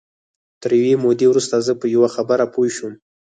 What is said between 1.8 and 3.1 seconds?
په یوه خبره پوه شوم